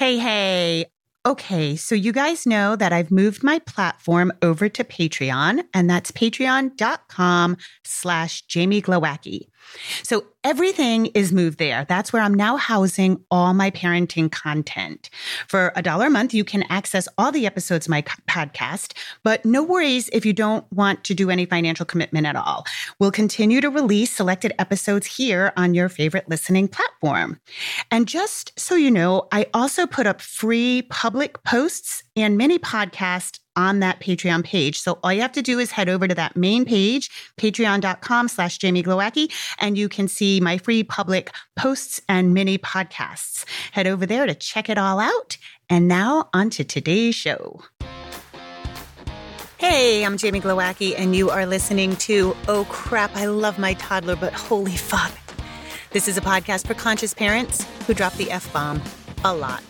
[0.00, 0.86] Hey, hey.
[1.26, 6.10] Okay, so you guys know that I've moved my platform over to Patreon, and that's
[6.10, 9.48] patreon.com slash Jamie Glowacki.
[10.02, 11.84] So everything is moved there.
[11.88, 15.10] That's where I'm now housing all my parenting content.
[15.48, 19.44] For a dollar a month, you can access all the episodes of my podcast, but
[19.44, 22.64] no worries if you don't want to do any financial commitment at all.
[22.98, 27.40] We'll continue to release selected episodes here on your favorite listening platform.
[27.90, 33.38] And just so you know, I also put up free public posts and mini podcasts
[33.56, 34.78] on that Patreon page.
[34.78, 38.58] So all you have to do is head over to that main page, patreon.com slash
[38.58, 43.44] Jamie Glowacki, and you can see my free public posts and mini podcasts.
[43.72, 45.36] Head over there to check it all out.
[45.68, 47.62] And now on to today's show.
[49.58, 54.16] Hey, I'm Jamie Glowacki, and you are listening to Oh Crap, I Love My Toddler,
[54.16, 55.12] but Holy Fuck.
[55.90, 58.80] This is a podcast for conscious parents who drop the F bomb
[59.22, 59.62] a lot.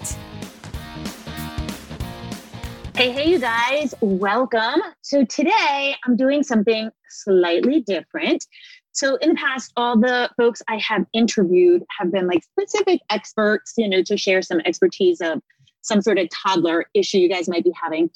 [3.01, 4.83] Hey, hey, you guys, welcome.
[5.01, 8.45] So today I'm doing something slightly different.
[8.93, 13.73] So in the past, all the folks I have interviewed have been like specific experts,
[13.79, 15.41] you know, to share some expertise of
[15.81, 18.11] some sort of toddler issue you guys might be having.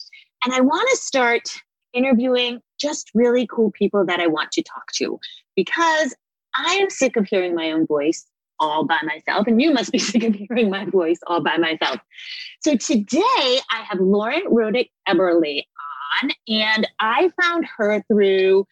[0.44, 1.48] And I want to start
[1.94, 5.19] interviewing just really cool people that I want to talk to
[5.56, 6.14] because
[6.55, 8.27] I am sick of hearing my own voice
[8.65, 12.01] all by myself, and you must be sick of hearing my voice all by myself.
[12.62, 15.62] So today I have Lauren Rodick Eberly
[16.23, 18.67] on, and I found her through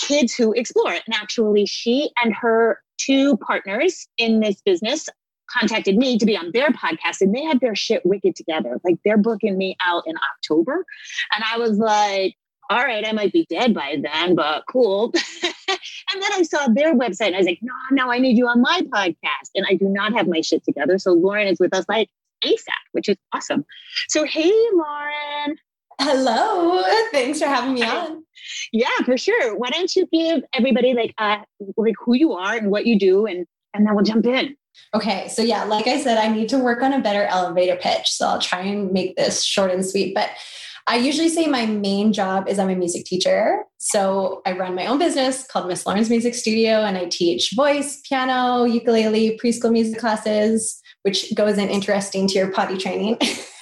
[0.00, 0.92] Kids Who Explore.
[0.92, 5.08] And actually, she and her two partners in this business
[5.50, 8.80] contacted me to be on their podcast and they had their shit wicked together.
[8.82, 10.86] Like they're booking me out in October.
[11.34, 12.34] And I was like,
[12.70, 15.12] all right, I might be dead by then, but cool.
[15.44, 18.48] and then I saw their website and I was like, no, no, I need you
[18.48, 19.50] on my podcast.
[19.54, 20.98] And I do not have my shit together.
[20.98, 22.08] So Lauren is with us like
[22.44, 23.64] ASAP, which is awesome.
[24.08, 25.56] So, hey, Lauren.
[26.00, 26.82] Hello.
[27.12, 28.24] Thanks for having me on.
[28.72, 29.56] Yeah, for sure.
[29.56, 31.38] Why don't you give everybody like uh
[31.76, 34.56] like who you are and what you do and and then we'll jump in.
[34.92, 35.28] Okay.
[35.28, 38.10] So yeah, like I said, I need to work on a better elevator pitch.
[38.10, 40.14] So I'll try and make this short and sweet.
[40.14, 40.30] But
[40.86, 43.64] I usually say my main job is I'm a music teacher.
[43.78, 48.00] So I run my own business called Miss Lauren's Music Studio, and I teach voice,
[48.06, 53.18] piano, ukulele, preschool music classes, which goes in interesting to your potty training.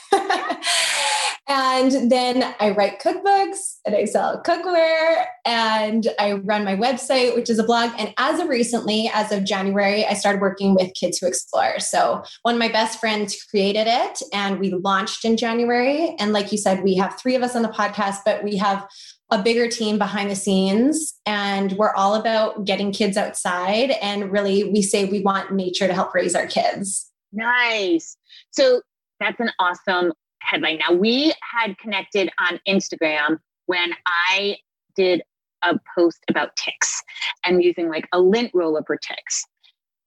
[1.75, 7.49] And then I write cookbooks and I sell cookware and I run my website, which
[7.49, 7.93] is a blog.
[7.99, 11.81] And as of recently, as of January, I started working with Kids Who Explore.
[11.81, 16.15] So one of my best friends created it and we launched in January.
[16.19, 18.87] And like you said, we have three of us on the podcast, but we have
[19.31, 24.65] a bigger team behind the scenes and we're all about getting kids outside and really
[24.65, 28.19] we say we want nature to help raise our kids nice
[28.50, 28.82] so
[29.21, 30.12] that's an awesome
[30.43, 30.79] headline.
[30.79, 34.57] Now, we had connected on Instagram when I
[34.97, 35.23] did
[35.63, 37.03] a post about ticks
[37.45, 39.45] and using like a lint roller for ticks.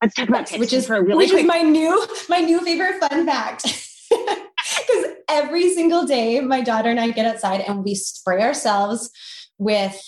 [0.02, 1.44] Let's talk about ticks, which is really which quick.
[1.44, 3.66] is my new my new favorite fun fact.
[4.88, 9.12] Because every single day, my daughter and I get outside and we spray ourselves
[9.60, 10.02] with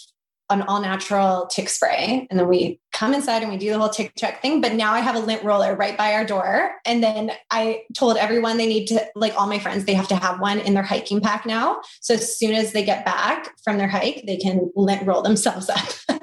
[0.49, 2.25] an all natural tick spray.
[2.29, 4.61] And then we come inside and we do the whole tick check thing.
[4.61, 6.71] But now I have a lint roller right by our door.
[6.85, 10.15] And then I told everyone they need to, like all my friends, they have to
[10.15, 11.81] have one in their hiking pack now.
[11.99, 15.69] So as soon as they get back from their hike, they can lint roll themselves
[15.69, 15.89] up.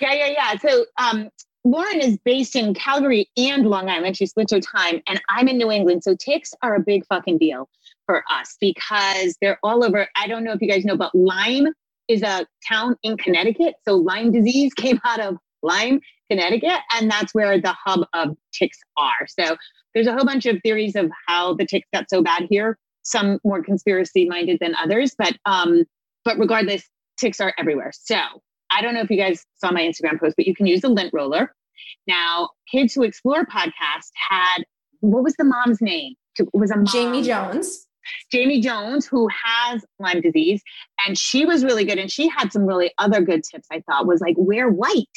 [0.00, 0.56] yeah, yeah, yeah.
[0.58, 1.28] So um,
[1.64, 4.16] Lauren is based in Calgary and Long Island.
[4.16, 5.00] She splits her time.
[5.06, 6.02] And I'm in New England.
[6.02, 7.68] So ticks are a big fucking deal
[8.06, 10.08] for us because they're all over.
[10.16, 11.68] I don't know if you guys know, but Lyme
[12.08, 13.74] is a town in Connecticut.
[13.86, 16.00] So Lyme disease came out of Lyme,
[16.30, 19.26] Connecticut, and that's where the hub of ticks are.
[19.26, 19.56] So
[19.94, 22.78] there's a whole bunch of theories of how the ticks got so bad here.
[23.02, 25.84] Some more conspiracy minded than others, but um,
[26.24, 26.88] but regardless,
[27.18, 27.92] ticks are everywhere.
[27.92, 28.16] So
[28.70, 30.88] I don't know if you guys saw my Instagram post, but you can use the
[30.88, 31.54] lint roller.
[32.06, 34.64] Now, Kids Who Explore podcast had
[35.00, 36.14] what was the mom's name?
[36.38, 36.86] It was a mom.
[36.86, 37.86] Jamie Jones.
[38.32, 40.62] Jamie Jones, who has Lyme disease,
[41.06, 41.98] and she was really good.
[41.98, 45.08] And she had some really other good tips, I thought, was like wear white.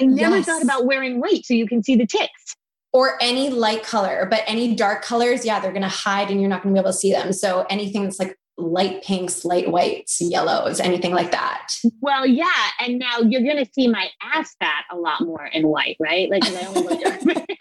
[0.00, 0.46] I never yes.
[0.46, 2.56] thought about wearing white so you can see the ticks.
[2.92, 6.48] Or any light color, but any dark colors, yeah, they're going to hide and you're
[6.48, 7.32] not going to be able to see them.
[7.32, 11.72] So anything that's like light pinks, light whites, yellows, anything like that.
[12.00, 12.46] Well, yeah.
[12.78, 16.30] And now you're going to see my ass fat a lot more in white, right?
[16.30, 17.00] Like, I only look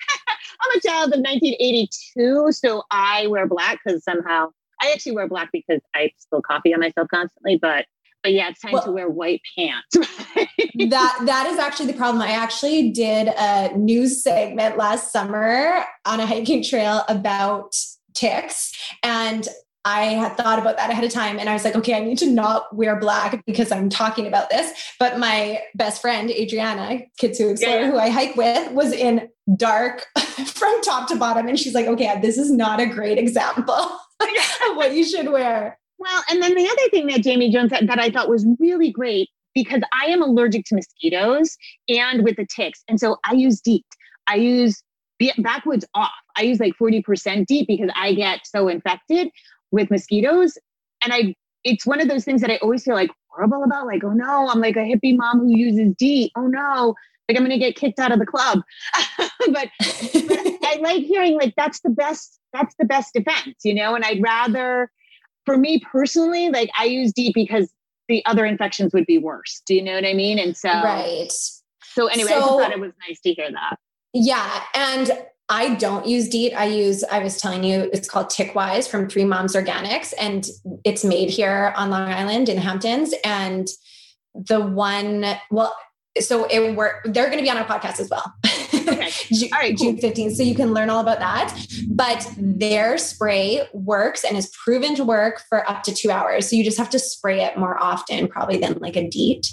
[0.28, 4.48] I'm a child of 1982, so I wear black because somehow
[4.80, 7.58] I actually wear black because I spill coffee on myself constantly.
[7.60, 7.86] But
[8.22, 9.86] but yeah, it's time well, to wear white pants.
[9.94, 12.22] that that is actually the problem.
[12.22, 17.76] I actually did a news segment last summer on a hiking trail about
[18.14, 18.72] ticks
[19.02, 19.46] and
[19.86, 22.18] I had thought about that ahead of time and I was like, okay, I need
[22.18, 24.72] to not wear black because I'm talking about this.
[24.98, 27.90] But my best friend, Adriana, Kids Who Explore, yeah, yeah.
[27.92, 31.46] who I hike with, was in dark from top to bottom.
[31.46, 33.74] And she's like, okay, this is not a great example
[34.20, 35.78] of what you should wear.
[35.98, 38.90] Well, and then the other thing that Jamie Jones said that I thought was really
[38.90, 41.56] great because I am allergic to mosquitoes
[41.88, 42.82] and with the ticks.
[42.88, 43.86] And so I use DEET.
[44.26, 44.82] I use
[45.38, 46.10] backwoods off.
[46.36, 49.30] I use like 40% DEET because I get so infected
[49.72, 50.58] with mosquitoes.
[51.04, 51.34] And I,
[51.64, 53.86] it's one of those things that I always feel like horrible about.
[53.86, 56.32] Like, oh no, I'm like a hippie mom who uses D.
[56.36, 56.94] Oh no,
[57.28, 58.62] like I'm going to get kicked out of the club.
[59.18, 63.94] but, but I like hearing like that's the best, that's the best defense, you know?
[63.94, 64.90] And I'd rather,
[65.44, 67.72] for me personally, like I use D because
[68.08, 69.62] the other infections would be worse.
[69.66, 70.38] Do you know what I mean?
[70.38, 71.32] And so, right.
[71.82, 73.78] So anyway, so, I just thought it was nice to hear that.
[74.12, 74.62] Yeah.
[74.74, 75.10] And
[75.48, 76.54] I don't use DEET.
[76.54, 80.46] I use, I was telling you, it's called Tickwise from Three Moms Organics, and
[80.84, 83.14] it's made here on Long Island in Hamptons.
[83.24, 83.68] And
[84.34, 85.74] the one, well,
[86.18, 88.32] so it were they're going to be on our podcast as well.
[88.74, 89.10] Okay.
[89.32, 90.34] June, all right, June 15th.
[90.34, 91.54] So you can learn all about that.
[91.90, 96.48] But their spray works and is proven to work for up to two hours.
[96.48, 99.46] So you just have to spray it more often, probably than like a DEET.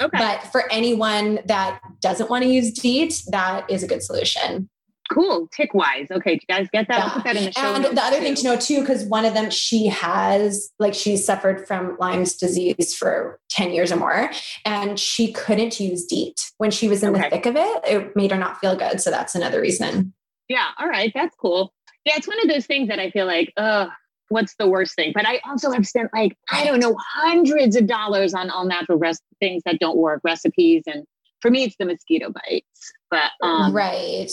[0.00, 0.18] Okay.
[0.18, 4.68] But for anyone that doesn't want to use DEET, that is a good solution.
[5.12, 5.48] Cool.
[5.48, 6.06] Tick wise.
[6.10, 6.36] Okay.
[6.36, 6.98] Do you guys get that?
[6.98, 7.04] Yeah.
[7.04, 7.74] I'll put that in the show.
[7.74, 8.22] And the other too.
[8.22, 12.34] thing to know too, because one of them, she has like she's suffered from Lyme's
[12.36, 14.30] disease for 10 years or more.
[14.64, 16.52] And she couldn't use DEET.
[16.58, 17.24] When she was in okay.
[17.24, 19.00] the thick of it, it made her not feel good.
[19.00, 20.14] So that's another reason.
[20.48, 20.68] Yeah.
[20.78, 21.10] All right.
[21.12, 21.72] That's cool.
[22.04, 22.14] Yeah.
[22.16, 23.88] It's one of those things that I feel like, uh,
[24.28, 25.10] what's the worst thing?
[25.12, 28.96] But I also have spent like, I don't know, hundreds of dollars on all natural
[28.96, 30.84] res- things that don't work, recipes.
[30.86, 31.04] And
[31.40, 32.92] for me, it's the mosquito bites.
[33.10, 34.30] But um, right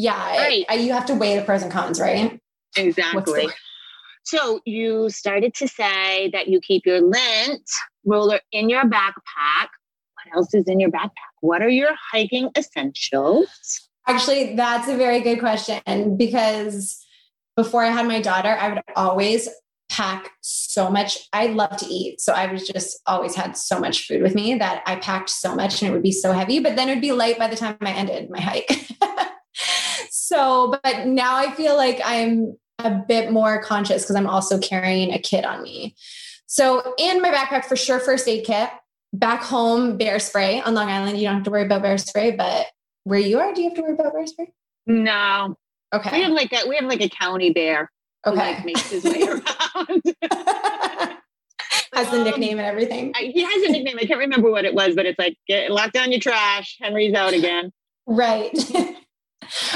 [0.00, 0.64] yeah, right.
[0.68, 2.40] I, I, you have to weigh the pros and cons, right?
[2.76, 3.48] Exactly.
[4.24, 7.68] So you started to say that you keep your lint
[8.04, 9.68] roller in your backpack.
[10.14, 11.10] What else is in your backpack?
[11.40, 13.48] What are your hiking essentials?
[14.06, 17.04] Actually, that's a very good question because
[17.56, 19.48] before I had my daughter, I would always
[19.90, 21.18] pack so much.
[21.32, 22.20] I love to eat.
[22.20, 25.54] So I was just always had so much food with me that I packed so
[25.54, 27.56] much and it would be so heavy, but then it would be light by the
[27.56, 28.70] time I ended my hike.
[30.30, 35.12] so, but now I feel like I'm a bit more conscious because I'm also carrying
[35.12, 35.96] a kit on me.
[36.46, 38.70] So, in my backpack, for sure, first aid kit.
[39.12, 41.18] Back home, bear spray on Long Island.
[41.18, 42.68] You don't have to worry about bear spray, but
[43.02, 44.52] where you are, do you have to worry about bear spray?
[44.86, 45.56] No.
[45.92, 46.18] Okay.
[46.18, 47.90] We have like a we have like a county bear.
[48.24, 48.36] Okay.
[48.36, 50.02] Who like makes his way around.
[51.92, 53.12] has the um, nickname and everything.
[53.16, 53.96] I, he has a nickname.
[53.98, 56.76] I can't remember what it was, but it's like get, lock down your trash.
[56.80, 57.72] Henry's out again.
[58.06, 58.50] Right.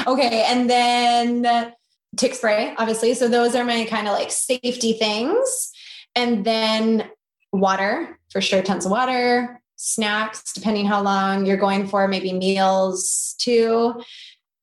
[0.07, 0.43] Okay.
[0.47, 1.71] And then uh,
[2.17, 3.13] tick spray, obviously.
[3.13, 5.71] So those are my kind of like safety things.
[6.15, 7.09] And then
[7.51, 13.35] water, for sure, tons of water, snacks, depending how long you're going for, maybe meals
[13.39, 14.01] too,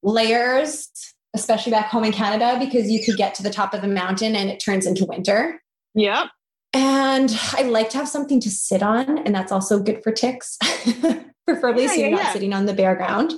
[0.03, 0.89] layers,
[1.35, 4.35] especially back home in Canada, because you could get to the top of the mountain
[4.35, 5.63] and it turns into winter.
[5.95, 6.29] Yep.
[6.75, 10.57] And I like to have something to sit on, and that's also good for ticks,
[11.45, 12.33] preferably yeah, so you're yeah, not yeah.
[12.33, 13.35] sitting on the bare ground.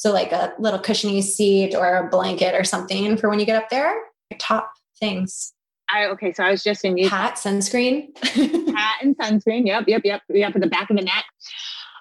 [0.00, 3.62] So, like a little cushiony seat or a blanket or something for when you get
[3.62, 3.94] up there.
[4.38, 5.52] Top things.
[5.92, 7.16] I okay, so I was just in Utah.
[7.16, 8.16] Hat, sunscreen.
[8.74, 9.66] Hat and sunscreen.
[9.66, 10.22] Yep, yep, yep.
[10.30, 11.26] Yep, at the back of the neck.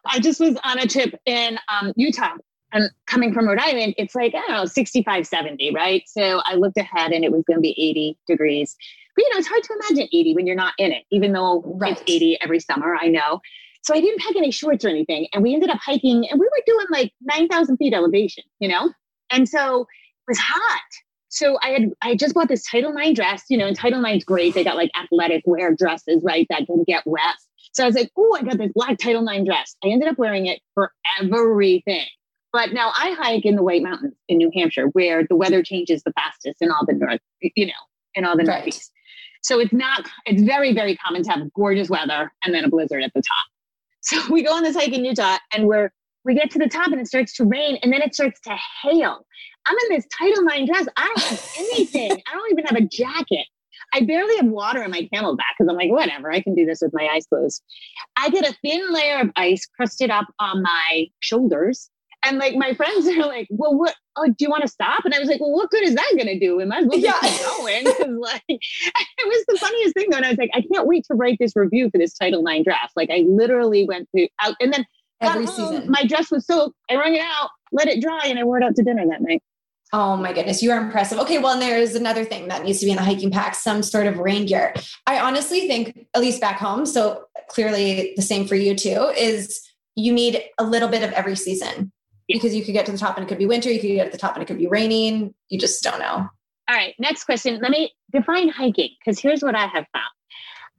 [0.06, 2.36] I just was on a trip in um, Utah
[2.72, 6.03] and coming from Rhode Island, it's like, I don't know, 65, 70, right?
[6.08, 8.75] So I looked ahead and it was going to be 80 degrees.
[9.15, 11.63] But, you know, it's hard to imagine 80 when you're not in it, even though
[11.65, 11.94] right.
[11.94, 13.41] it's 80 every summer, I know.
[13.81, 15.27] So I didn't pack any shorts or anything.
[15.33, 18.91] And we ended up hiking and we were doing like 9,000 feet elevation, you know?
[19.31, 20.81] And so it was hot.
[21.29, 24.24] So I had I just bought this Title Nine dress, you know, and Title Nine's
[24.24, 24.55] great.
[24.55, 27.36] They got like athletic wear dresses, right, that can get wet.
[27.74, 29.75] So I was like, oh, I got this black Title Nine dress.
[29.83, 32.07] I ended up wearing it for everything.
[32.51, 36.01] But now I hike in the White Mountains in New Hampshire, where the weather changes
[36.01, 37.74] the fastest in all the north, you know,
[38.15, 38.62] in all the right.
[38.62, 38.91] northeast.
[39.43, 43.03] So it's not, it's very, very common to have gorgeous weather and then a blizzard
[43.03, 43.45] at the top.
[44.01, 45.91] So we go on this hike in Utah and we're
[46.25, 48.58] we get to the top and it starts to rain and then it starts to
[48.84, 49.25] hail.
[49.65, 50.86] I'm in this Title Nine dress.
[50.98, 52.12] I don't have anything.
[52.12, 53.46] I don't even have a jacket.
[53.94, 56.82] I barely have water in my CamelBak because I'm like, whatever, I can do this
[56.82, 57.63] with my eyes closed.
[58.18, 61.89] I get a thin layer of ice crusted up on my shoulders
[62.26, 63.96] And like my friends are like, well, what?
[64.18, 65.06] Oh, do you want to stop?
[65.06, 66.58] And I was like, well, what good is that going to do?
[66.58, 67.18] We might as well yeah.
[67.22, 68.20] keep going.
[68.20, 70.18] Like, it was the funniest thing though.
[70.18, 72.64] And I was like, I can't wait to write this review for this Title Nine
[72.64, 72.94] draft.
[72.96, 74.86] Like, I literally went through out, and then
[75.22, 76.76] every home, season, my dress was soaked.
[76.90, 79.22] I wrung it out, let it dry, and I wore it out to dinner that
[79.22, 79.42] night.
[79.92, 81.18] Oh my goodness, you are impressive.
[81.20, 83.56] Okay, well, and there is another thing that needs to be in the hiking pack
[83.56, 84.76] some sort of rain gear.
[85.08, 89.62] I honestly think, at least back home, so clearly the same for you too, is
[89.96, 91.92] you need a little bit of every season.
[92.38, 94.05] Because you could get to the top and it could be winter, you could get
[94.05, 95.33] to the top and it could be raining.
[95.50, 96.29] You just don't know.
[96.69, 97.59] All right, next question.
[97.62, 100.12] Let me define hiking because here's what I have found.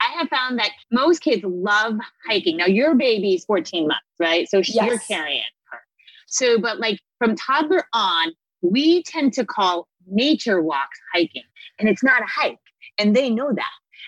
[0.00, 1.94] I have found that most kids love
[2.26, 2.56] hiking.
[2.56, 4.48] Now, your baby's 14 months, right?
[4.48, 4.74] So yes.
[4.74, 5.78] you're carrying her.
[6.26, 11.42] So, but like from toddler on, we tend to call nature walks hiking,
[11.78, 12.58] and it's not a hike.
[12.98, 13.64] And they know that.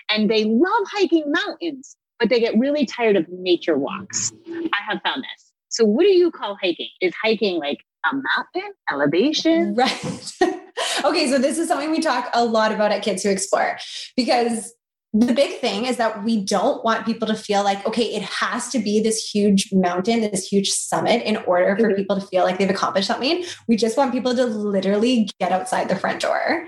[0.09, 4.31] And they love hiking mountains, but they get really tired of nature walks.
[4.47, 5.52] I have found this.
[5.73, 6.89] So, what do you call hiking?
[7.01, 9.73] Is hiking like a mountain elevation?
[9.73, 10.31] Right.
[11.03, 13.77] okay, so this is something we talk a lot about at Kids Who Explore
[14.15, 14.71] because
[15.13, 18.69] the big thing is that we don't want people to feel like, okay, it has
[18.69, 21.95] to be this huge mountain, this huge summit in order for mm-hmm.
[21.95, 23.43] people to feel like they've accomplished something.
[23.67, 26.67] We just want people to literally get outside the front door.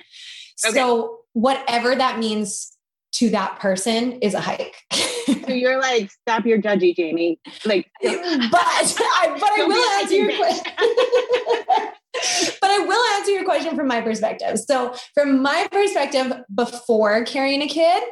[0.65, 0.73] Okay.
[0.73, 2.75] So, whatever that means
[3.17, 4.75] to that person is a hike.
[4.91, 7.39] so you're like, stop your judgy, Jamie.
[7.63, 10.73] Like, but I, but I will answer your question.
[12.61, 14.59] but I will answer your question from my perspective.
[14.59, 18.03] So, from my perspective, before carrying a kid,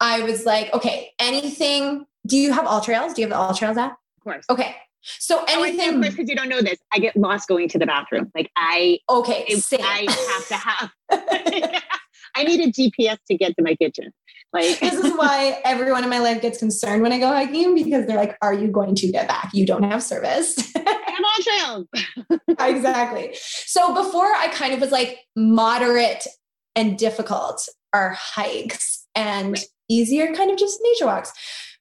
[0.00, 2.06] I was like, okay, anything.
[2.26, 3.14] Do you have AllTrails?
[3.14, 3.92] Do you have the AllTrails app?
[3.92, 4.44] Of course.
[4.50, 4.74] Okay.
[5.02, 5.98] So oh, anything.
[5.98, 8.32] Oh, because you don't know this, I get lost going to the bathroom.
[8.34, 8.98] Like I.
[9.08, 9.44] Okay.
[9.46, 11.82] It, I have to have.
[12.36, 14.12] I need a GPS to get to my kitchen.
[14.52, 18.06] Like this is why everyone in my life gets concerned when I go hiking because
[18.06, 19.50] they're like, "Are you going to get back?
[19.52, 22.48] You don't have service." I'm on trails.
[22.60, 23.34] exactly.
[23.40, 26.26] So before I kind of was like moderate
[26.74, 31.32] and difficult are hikes and right easier kind of just nature walks.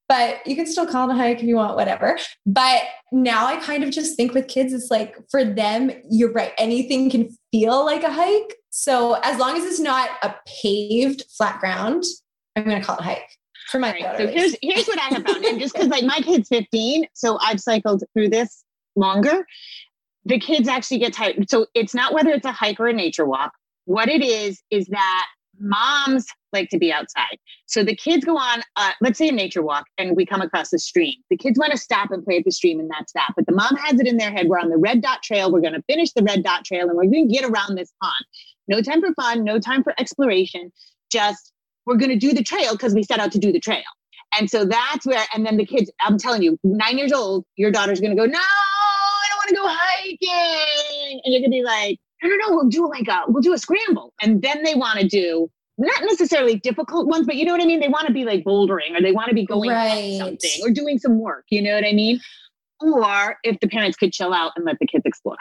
[0.08, 2.20] But you can still call it a hike if you want, whatever.
[2.46, 6.54] But now I kind of just think with kids, it's like for them, you're right,
[6.60, 8.56] anything can feel like a hike.
[8.78, 12.04] So as long as it's not a paved flat ground,
[12.58, 13.30] I'm going to call it a hike
[13.70, 16.20] for my right, So here's here's what I have found, and just because like my
[16.20, 18.66] kid's 15, so I've cycled through this
[18.98, 19.48] longer.
[20.26, 21.50] The kids actually get tired.
[21.50, 23.54] So it's not whether it's a hike or a nature walk.
[23.86, 25.28] What it is is that
[25.58, 27.38] moms like to be outside.
[27.68, 30.74] So the kids go on, uh, let's say a nature walk, and we come across
[30.74, 31.14] a stream.
[31.30, 33.30] The kids want to stop and play at the stream, and that's that.
[33.38, 35.50] But the mom has it in their head we're on the red dot trail.
[35.50, 37.94] We're going to finish the red dot trail, and we're going to get around this
[38.04, 38.26] pond.
[38.68, 40.72] No time for fun, no time for exploration.
[41.12, 41.52] Just
[41.86, 43.84] we're going to do the trail because we set out to do the trail.
[44.38, 47.72] And so that's where, and then the kids, I'm telling you, nine years old, your
[47.72, 51.22] daughter's going to go, no, I don't want to go hiking.
[51.24, 53.54] And you're going to be like, no, no, no, we'll do like a, we'll do
[53.54, 54.14] a scramble.
[54.22, 57.66] And then they want to do not necessarily difficult ones, but you know what I
[57.66, 57.80] mean?
[57.80, 60.18] They want to be like bouldering or they want to be going right.
[60.18, 61.46] something or doing some work.
[61.50, 62.20] You know what I mean?
[62.82, 65.38] Or if the parents could chill out and let the kids explore.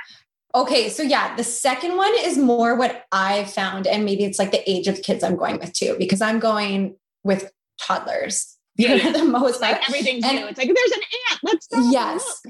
[0.54, 4.52] Okay, so yeah, the second one is more what I found, and maybe it's like
[4.52, 8.56] the age of kids I'm going with too, because I'm going with toddlers.
[8.76, 9.12] Yeah, yeah.
[9.12, 10.46] the most like everything's and, new.
[10.46, 11.40] It's like there's an ant.
[11.42, 11.90] Let's go.
[11.90, 12.42] yes,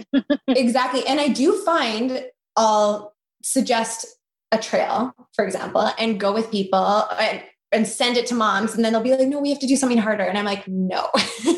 [0.48, 1.06] exactly.
[1.06, 2.24] And I do find
[2.56, 4.06] I'll suggest
[4.52, 7.42] a trail, for example, and go with people and,
[7.72, 8.74] and send it to moms.
[8.74, 10.24] And then they'll be like, no, we have to do something harder.
[10.24, 11.08] And I'm like, no.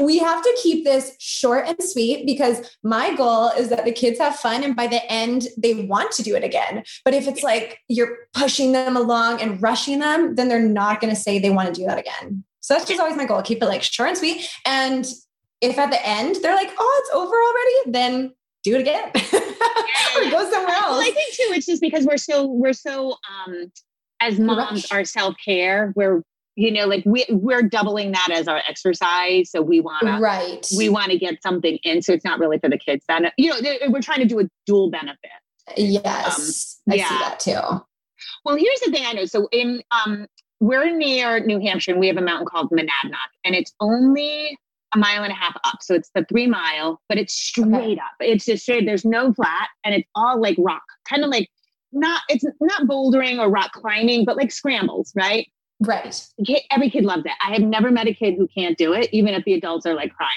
[0.00, 4.18] we have to keep this short and sweet because my goal is that the kids
[4.18, 6.84] have fun and by the end they want to do it again.
[7.04, 11.14] But if it's like you're pushing them along and rushing them, then they're not going
[11.14, 12.44] to say they want to do that again.
[12.60, 13.42] So that's just always my goal.
[13.42, 14.48] Keep it like short and sweet.
[14.64, 15.06] And
[15.60, 20.30] if at the end they're like, oh, it's over already, then do it again or
[20.30, 20.90] go somewhere else.
[20.90, 23.16] Well, I think too, it's just because we're so we're so
[23.46, 23.70] um
[24.20, 26.22] as moms, our self-care, we're
[26.56, 29.50] you know, like we we're doubling that as our exercise.
[29.50, 30.66] So we want to right.
[30.76, 32.02] We want to get something in.
[32.02, 33.04] So it's not really for the kids.
[33.08, 35.30] Then you know, we're trying to do a dual benefit.
[35.76, 37.08] Yes, um, I yeah.
[37.08, 37.84] see that too.
[38.44, 39.26] Well, here's the thing I know.
[39.26, 40.26] So in um,
[40.60, 44.58] we're near New Hampshire, and we have a mountain called Monadnock, and it's only
[44.94, 45.78] a mile and a half up.
[45.82, 47.92] So it's the three mile, but it's straight okay.
[47.94, 48.12] up.
[48.20, 48.86] It's just straight.
[48.86, 51.50] There's no flat and it's all like rock, kind of like
[51.92, 55.48] not, it's not bouldering or rock climbing, but like scrambles, right?
[55.80, 56.26] Right.
[56.70, 57.32] Every kid loves it.
[57.46, 59.94] I have never met a kid who can't do it, even if the adults are
[59.94, 60.30] like crying.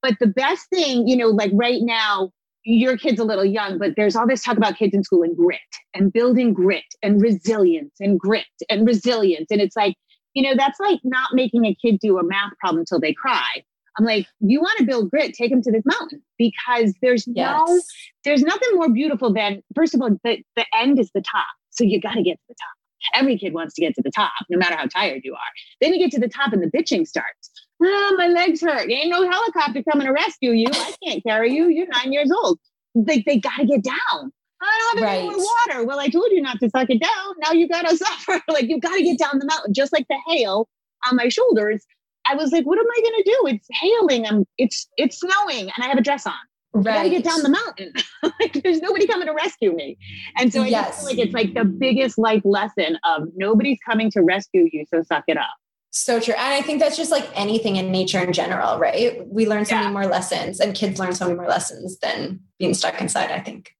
[0.00, 2.30] But the best thing, you know, like right now,
[2.64, 5.36] your kid's a little young, but there's all this talk about kids in school and
[5.36, 5.58] grit
[5.92, 9.50] and building grit and resilience and grit and resilience.
[9.50, 9.96] And it's like,
[10.34, 13.62] you know, that's like not making a kid do a math problem until they cry.
[13.98, 17.62] I'm like, you want to build grit, take them to this mountain because there's yes.
[17.66, 17.80] no,
[18.24, 21.46] there's nothing more beautiful than, first of all, the, the end is the top.
[21.70, 22.83] So you got to get to the top.
[23.14, 25.52] Every kid wants to get to the top, no matter how tired you are.
[25.80, 27.50] Then you get to the top and the bitching starts.
[27.82, 28.90] Oh, my legs hurt.
[28.90, 30.68] Ain't no helicopter coming to rescue you.
[30.72, 31.68] I can't carry you.
[31.68, 32.58] You're nine years old.
[32.94, 34.32] Like they got to get down.
[34.62, 35.36] I don't have any right.
[35.36, 35.84] more water.
[35.84, 37.34] Well, I told you not to suck it down.
[37.38, 38.40] Now you got to suffer.
[38.48, 40.68] like you got to get down the mountain, just like the hail
[41.08, 41.84] on my shoulders.
[42.26, 43.46] I was like, what am I going to do?
[43.54, 44.26] It's hailing.
[44.26, 46.32] I'm, it's, it's snowing and I have a dress on.
[46.74, 46.86] Right.
[46.88, 47.92] I gotta get down the mountain.
[48.40, 49.96] like there's nobody coming to rescue me.
[50.36, 50.98] And so I yes.
[50.98, 54.84] feel like it's like the biggest life lesson of nobody's coming to rescue you.
[54.92, 55.54] So suck it up.
[55.90, 56.34] So true.
[56.34, 59.24] And I think that's just like anything in nature in general, right?
[59.28, 59.82] We learn so yeah.
[59.82, 63.38] many more lessons and kids learn so many more lessons than being stuck inside, I
[63.38, 63.70] think.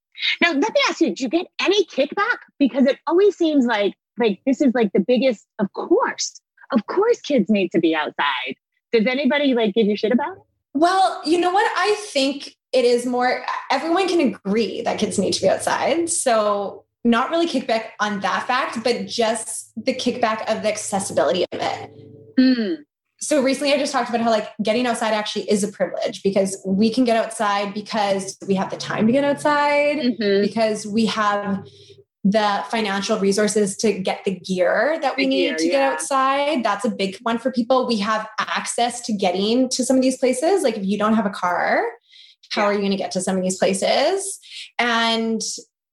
[0.40, 2.38] Now, let me ask you, did you get any kickback?
[2.60, 6.40] Because it always seems like like this is like the biggest, of course.
[6.72, 8.54] Of course kids need to be outside.
[8.92, 10.42] Does anybody like give you shit about it?
[10.72, 11.70] Well, you know what?
[11.76, 16.10] I think it is more everyone can agree that kids need to be outside.
[16.10, 21.60] So not really kickback on that fact, but just the kickback of the accessibility of
[21.60, 21.90] it.
[22.38, 22.78] Mm.
[23.20, 26.60] So recently I just talked about how like getting outside actually is a privilege because
[26.66, 30.42] we can get outside because we have the time to get outside, mm-hmm.
[30.42, 31.66] because we have
[32.24, 35.72] the financial resources to get the gear that we the need gear, to yeah.
[35.72, 36.64] get outside.
[36.64, 37.86] That's a big one for people.
[37.86, 40.62] We have access to getting to some of these places.
[40.62, 41.82] Like if you don't have a car,
[42.54, 42.68] how yeah.
[42.68, 44.38] are you going to get to some of these places?
[44.78, 45.40] And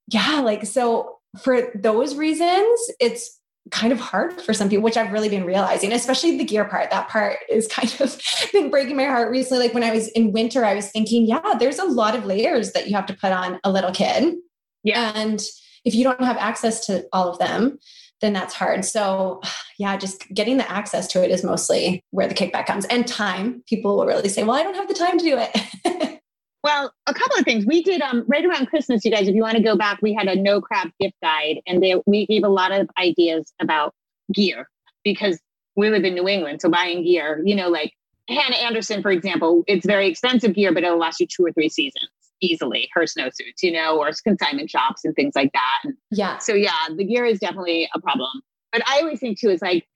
[0.07, 3.39] yeah, like so for those reasons, it's
[3.69, 6.89] kind of hard for some people, which I've really been realizing, especially the gear part.
[6.89, 8.19] That part is kind of
[8.51, 9.65] been breaking my heart recently.
[9.65, 12.71] Like when I was in winter, I was thinking, yeah, there's a lot of layers
[12.73, 14.35] that you have to put on a little kid.
[14.83, 15.11] Yeah.
[15.15, 15.41] And
[15.85, 17.77] if you don't have access to all of them,
[18.21, 18.83] then that's hard.
[18.83, 19.41] So,
[19.77, 23.63] yeah, just getting the access to it is mostly where the kickback comes and time.
[23.67, 26.10] People will really say, well, I don't have the time to do it.
[26.63, 27.65] well, a couple of things.
[27.65, 30.13] We did um, right around Christmas, you guys, if you want to go back, we
[30.13, 33.93] had a no crap gift guide and they, we gave a lot of ideas about
[34.33, 34.69] gear
[35.03, 35.39] because
[35.75, 36.61] we live in New England.
[36.61, 37.93] So buying gear, you know, like
[38.29, 41.69] Hanna Andersson, for example, it's very expensive gear, but it'll last you two or three
[41.69, 42.09] seasons
[42.41, 45.91] easily her snowsuits, you know, or consignment shops and things like that.
[46.09, 46.37] Yeah.
[46.39, 48.29] So yeah, the gear is definitely a problem.
[48.71, 49.87] But I always think too is like,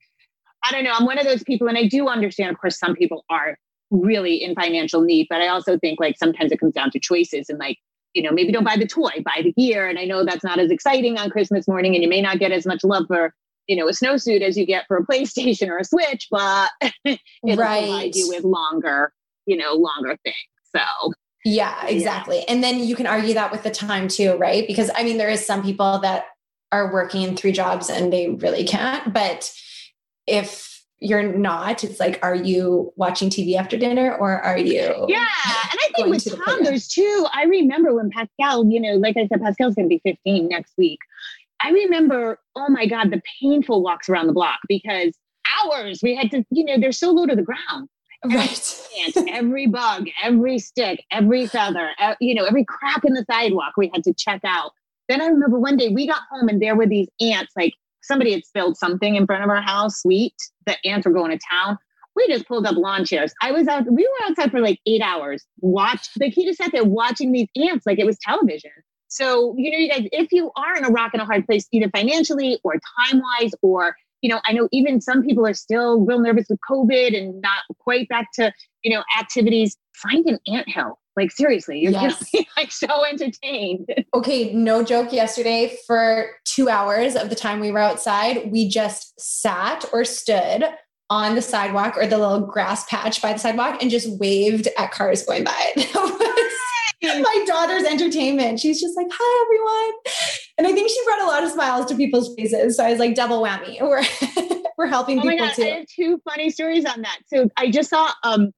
[0.64, 2.94] I don't know, I'm one of those people, and I do understand, of course, some
[2.94, 3.58] people are
[3.90, 7.48] really in financial need, but I also think like sometimes it comes down to choices
[7.48, 7.78] and like,
[8.14, 9.86] you know, maybe don't buy the toy, buy the gear.
[9.86, 12.52] And I know that's not as exciting on Christmas morning, and you may not get
[12.52, 13.34] as much love for
[13.66, 16.70] you know, a snowsuit as you get for a PlayStation or a Switch, but
[17.04, 17.18] it'll
[17.56, 17.82] right.
[17.82, 19.12] provide you with longer,
[19.46, 20.36] you know, longer things.
[20.74, 21.12] So
[21.44, 22.38] yeah, exactly.
[22.38, 22.44] Yeah.
[22.48, 24.66] And then you can argue that with the time too, right?
[24.66, 26.26] Because I mean, there is some people that
[26.72, 29.12] are working three jobs and they really can't.
[29.14, 29.52] But
[30.26, 35.06] if you're not, it's like, are you watching TV after dinner or are you?
[35.08, 35.18] Yeah.
[35.18, 39.42] And I think with toddlers too, I remember when Pascal, you know, like I said,
[39.42, 41.00] Pascal's going to be 15 next week.
[41.60, 45.14] I remember, oh my God, the painful walks around the block because
[45.62, 47.88] hours we had to, you know, they're so low to the ground.
[48.24, 48.82] Right.
[49.08, 53.90] Every, every bug, every stick, every feather, you know, every crack in the sidewalk we
[53.92, 54.72] had to check out.
[55.08, 57.74] Then I remember one day we got home and there were these ants, like
[58.06, 60.34] somebody had spilled something in front of our house, sweet.
[60.66, 61.78] The ants were going to town.
[62.14, 63.34] We just pulled up lawn chairs.
[63.42, 65.44] I was out, we were outside for like eight hours.
[65.60, 68.70] Watch like he just sat there watching these ants like it was television.
[69.08, 71.66] So, you know, you guys, if you are in a rock and a hard place,
[71.72, 76.00] either financially or time wise or you know, I know even some people are still
[76.00, 79.76] real nervous with COVID and not quite back to, you know, activities.
[79.94, 80.98] Find an ant hill.
[81.16, 82.30] Like seriously, you're yes.
[82.30, 83.86] just like so entertained.
[84.14, 85.12] Okay, no joke.
[85.12, 90.64] Yesterday, for two hours of the time we were outside, we just sat or stood
[91.10, 94.90] on the sidewalk or the little grass patch by the sidewalk and just waved at
[94.90, 95.72] cars going by.
[97.02, 98.58] my daughter's entertainment.
[98.58, 99.94] She's just like, hi, everyone.
[100.58, 102.76] And I think she brought a lot of smiles to people's faces.
[102.76, 103.80] So I was like, double whammy.
[103.80, 104.02] We're,
[104.78, 105.62] we're helping oh people God, too.
[105.62, 107.18] I have two funny stories on that.
[107.26, 108.52] So I just saw, um,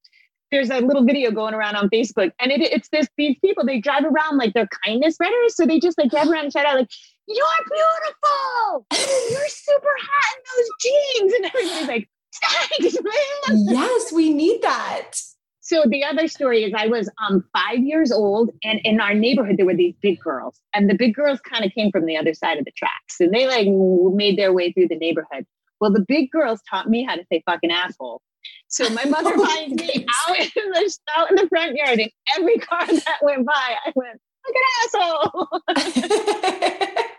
[0.50, 3.80] there's a little video going around on Facebook and it, it's this, these people, they
[3.80, 5.56] drive around like they're kindness writers.
[5.56, 6.90] So they just like drive around and shout out like,
[7.26, 8.86] you're beautiful.
[9.30, 11.32] You're super hot in those jeans.
[11.34, 12.08] And everybody's like,
[12.42, 13.64] thanks, man.
[13.68, 15.12] Yes, we need that.
[15.60, 19.58] So the other story is I was um, five years old, and in our neighborhood
[19.58, 22.32] there were these big girls, and the big girls kind of came from the other
[22.32, 23.68] side of the tracks, and they like
[24.14, 25.44] made their way through the neighborhood.
[25.78, 28.22] Well, the big girls taught me how to say fucking asshole.
[28.68, 32.10] So my mother oh, finds me out in the out in the front yard, and
[32.36, 35.48] every car that went by, I went fucking asshole.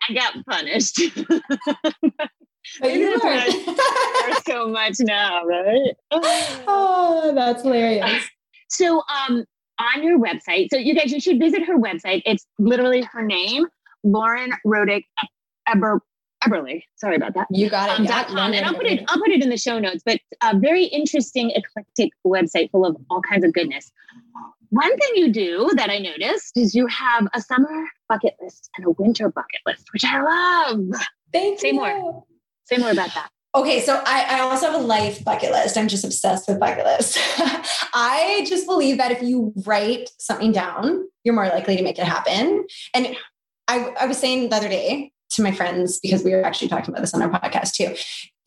[0.10, 1.02] I got punished.
[2.82, 3.78] But you learned
[4.46, 5.96] so much now, right?
[6.12, 8.24] oh, that's hilarious.
[8.70, 9.44] So um,
[9.80, 12.22] on your website, so you guys, you should visit her website.
[12.26, 13.66] It's literally her name,
[14.04, 15.04] Lauren Rodick
[15.68, 16.02] Eber,
[16.44, 16.84] Eberly.
[16.96, 17.48] Sorry about that.
[17.52, 18.00] You got it.
[18.00, 18.54] Um, dot com.
[18.54, 21.52] And I'll put it, I'll put it in the show notes, but a very interesting,
[21.52, 23.92] eclectic website full of all kinds of goodness.
[24.70, 28.86] One thing you do that I noticed is you have a summer bucket list and
[28.86, 30.80] a winter bucket list, which I love.
[31.34, 31.74] Thank Say you.
[31.76, 32.24] more.
[32.66, 33.30] Say more about that.
[33.56, 35.76] Okay, so I, I also have a life bucket list.
[35.76, 37.18] I'm just obsessed with bucket lists.
[37.94, 42.06] I just believe that if you write something down, you're more likely to make it
[42.06, 42.68] happen.
[42.94, 43.16] And
[43.68, 46.94] I, I was saying the other day to my friends, because we were actually talking
[46.94, 47.96] about this on our podcast too.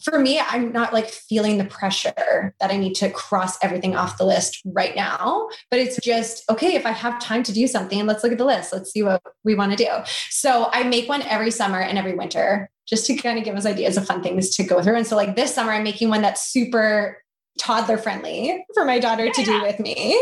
[0.03, 4.19] For me, I'm not like feeling the pressure that I need to cross everything off
[4.19, 5.49] the list right now.
[5.71, 8.45] But it's just, okay, if I have time to do something, let's look at the
[8.45, 8.73] list.
[8.73, 9.91] Let's see what we want to do.
[10.29, 13.65] So I make one every summer and every winter just to kind of give us
[13.65, 14.97] ideas of fun things to go through.
[14.97, 17.23] And so, like this summer, I'm making one that's super
[17.59, 20.21] toddler friendly for my daughter to do with me.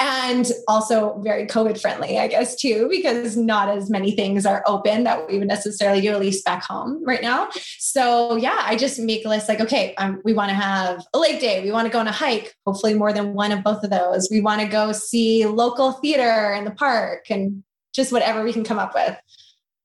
[0.00, 5.04] And also very covid friendly i guess too because not as many things are open
[5.04, 7.48] that we would necessarily do at least back home right now.
[7.78, 11.18] So yeah i just make a list like okay um, we want to have a
[11.18, 11.62] lake day.
[11.62, 12.54] We want to go on a hike.
[12.66, 14.28] Hopefully more than one of both of those.
[14.30, 17.62] We want to go see local theater in the park and
[17.94, 19.16] just whatever we can come up with.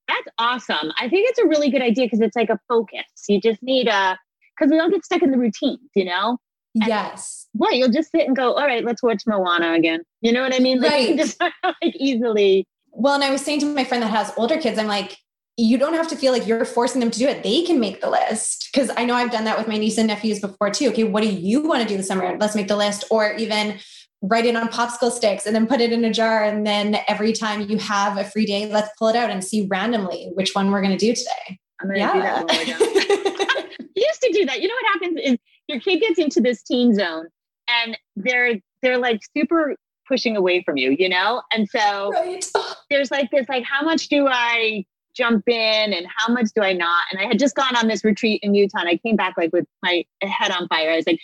[0.08, 0.92] That's awesome.
[0.98, 3.04] I think it's a really good idea because it's like a focus.
[3.28, 4.18] You just need a,
[4.58, 6.38] because we all get stuck in the routines, you know?
[6.82, 7.48] And yes.
[7.54, 10.02] Well, you'll just sit and go, all right, let's watch Moana again.
[10.22, 10.80] You know what I mean?
[10.80, 11.18] Like, right.
[11.18, 12.68] Just like easily.
[12.92, 15.18] Well, and I was saying to my friend that has older kids, I'm like,
[15.58, 17.42] you don't have to feel like you're forcing them to do it.
[17.42, 18.70] They can make the list.
[18.76, 20.90] Cause I know I've done that with my niece and nephews before too.
[20.90, 22.38] Okay, what do you want to do this summer?
[22.38, 23.06] Let's make the list.
[23.10, 23.80] Or even
[24.22, 26.44] write it on popsicle sticks and then put it in a jar.
[26.44, 29.68] And then every time you have a free day, let's pull it out and see
[29.68, 31.60] randomly which one we're going to do today.
[31.82, 32.14] I'm going to yeah.
[32.14, 33.70] do that when we're done.
[33.96, 34.62] you used to do that.
[34.62, 37.28] You know what happens is your kid gets into this teen zone
[37.70, 39.76] and they're they're like super
[40.08, 41.42] pushing away from you, you know?
[41.52, 42.46] And so right.
[42.90, 46.74] there's like this like how much do I jump in and how much do I
[46.74, 47.04] not?
[47.12, 49.52] And I had just gone on this retreat in Utah and I came back like
[49.52, 50.92] with my head on fire.
[50.92, 51.20] I was like,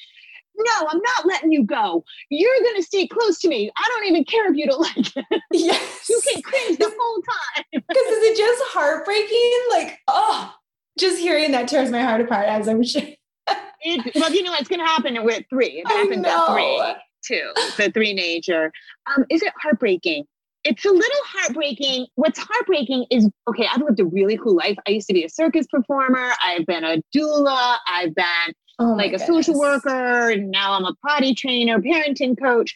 [0.56, 2.04] no, I'm not letting you go.
[2.30, 3.72] You're going to stay close to me.
[3.76, 5.42] I don't even care if you don't like it.
[5.52, 6.10] Yes.
[6.10, 7.64] you can cringe the whole time.
[7.88, 9.62] Because is it just heartbreaking?
[9.72, 10.54] Like, oh,
[10.98, 13.02] just hearing that tears my heart apart as I'm sure.
[13.48, 15.84] It, well, you know what's going to happen with three.
[15.84, 17.52] It happens at three, too.
[17.78, 18.72] The three nature.
[19.16, 20.26] Um, is it heartbreaking?
[20.64, 22.08] It's a little heartbreaking.
[22.16, 24.78] What's heartbreaking is okay, I've lived a really cool life.
[24.88, 26.32] I used to be a circus performer.
[26.44, 27.78] I've been a doula.
[27.88, 29.28] I've been oh like a goodness.
[29.28, 30.30] social worker.
[30.30, 32.74] And now I'm a potty trainer, parenting coach.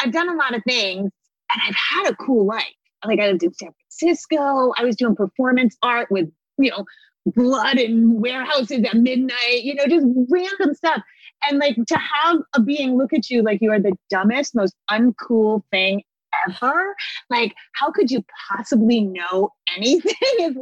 [0.00, 1.12] I've done a lot of things
[1.52, 2.64] and I've had a cool life.
[3.04, 4.72] Like I lived in San Francisco.
[4.76, 6.84] I was doing performance art with, you know,
[7.26, 11.02] blood in warehouses at midnight, you know, just random stuff.
[11.48, 14.74] And like to have a being look at you like you are the dumbest, most
[14.90, 16.02] uncool thing
[16.48, 16.94] ever.
[17.28, 20.14] Like, how could you possibly know anything?
[20.40, 20.56] Is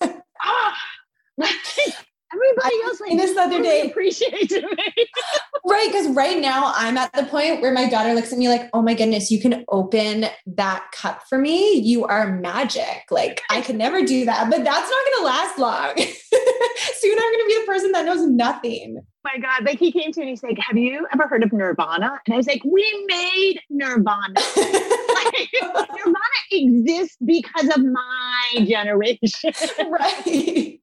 [0.00, 0.78] like, ah,
[1.36, 1.50] like,
[2.34, 4.62] everybody else like this other day appreciates me.
[5.66, 5.88] right.
[5.90, 8.82] Because right now I'm at the point where my daughter looks at me like, oh
[8.82, 11.74] my goodness, you can open that cup for me.
[11.74, 13.04] You are magic.
[13.10, 15.96] Like I could never do that, but that's not gonna last long.
[16.94, 18.96] Soon I'm gonna be the person that knows nothing.
[18.98, 19.64] Oh my God.
[19.64, 22.20] Like he came to me and he's like, Have you ever heard of Nirvana?
[22.26, 24.34] And I was like, We made Nirvana.
[24.56, 26.16] like, Nirvana
[26.50, 29.52] exists because of my generation.
[29.90, 30.78] right.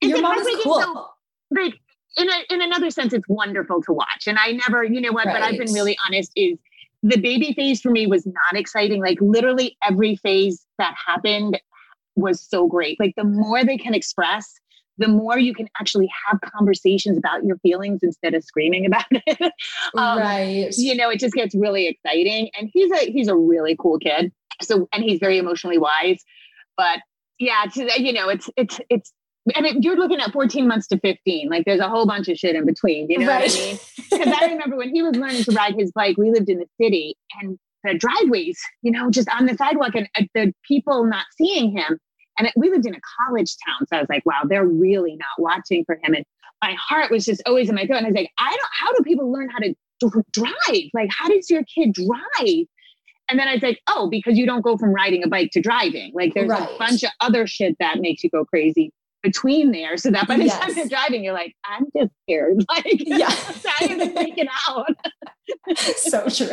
[0.00, 0.80] Your mom is cool.
[0.80, 1.08] So,
[1.50, 1.74] like
[2.16, 4.26] in a, in another sense, it's wonderful to watch.
[4.26, 5.34] And I never, you know what, right.
[5.34, 6.58] but I've been really honest is
[7.02, 9.00] the baby phase for me was not exciting.
[9.00, 11.60] Like literally every phase that happened
[12.16, 12.98] was so great.
[13.00, 14.54] Like the more they can express,
[14.98, 19.52] the more you can actually have conversations about your feelings instead of screaming about it.
[19.96, 20.72] um, right.
[20.76, 22.50] You know, it just gets really exciting.
[22.58, 24.32] And he's a he's a really cool kid.
[24.62, 26.24] So and he's very emotionally wise.
[26.76, 27.00] But
[27.38, 29.12] yeah, you know, it's it's it's
[29.54, 32.36] and it, you're looking at 14 months to 15 like there's a whole bunch of
[32.36, 33.42] shit in between you know right.
[33.42, 33.78] what i mean
[34.10, 36.66] because i remember when he was learning to ride his bike we lived in the
[36.80, 41.26] city and the driveways you know just on the sidewalk and uh, the people not
[41.36, 41.98] seeing him
[42.38, 45.16] and it, we lived in a college town so i was like wow they're really
[45.16, 46.24] not watching for him and
[46.62, 48.92] my heart was just always in my throat and i was like i don't how
[48.92, 49.74] do people learn how to
[50.32, 52.66] drive like how does your kid drive
[53.30, 55.60] and then I was like, oh, because you don't go from riding a bike to
[55.62, 56.12] driving.
[56.14, 56.68] Like there's right.
[56.68, 58.92] a bunch of other shit that makes you go crazy
[59.24, 60.60] between there so that by the yes.
[60.60, 62.64] time you're driving, you're like, I'm just scared.
[62.68, 63.26] Like, yeah,
[63.80, 64.86] I'm freaking out.
[65.96, 66.48] so true.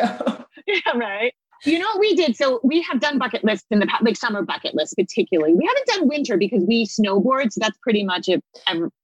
[0.67, 1.33] Yeah, right.
[1.65, 2.35] You know what we did?
[2.35, 5.53] So we have done bucket lists in the past, like summer bucket lists, particularly.
[5.53, 7.51] We haven't done winter because we snowboard.
[7.51, 8.43] So that's pretty much it.